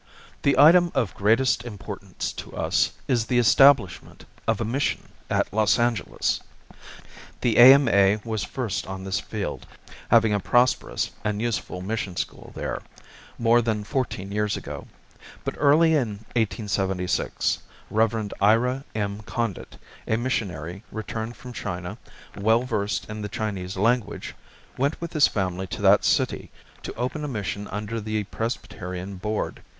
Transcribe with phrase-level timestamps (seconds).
[0.41, 5.77] The item of greatest importance to us is the establishment of a mission at Los
[5.77, 6.39] Angeles.
[7.41, 8.19] The A.M.A.
[8.25, 9.67] was first on this field,
[10.09, 12.81] having had a prosperous and useful mission school there,
[13.37, 14.87] more than fourteen years ago.
[15.43, 17.59] But early in 1876
[17.91, 18.33] Rev.
[18.41, 19.19] Ira M.
[19.21, 19.77] Condit,
[20.07, 21.99] a missionary returned from China,
[22.35, 24.33] well versed in the Chinese language,
[24.79, 26.49] went with his family to that city
[26.81, 29.61] to open a mission under the Presbyterian Board.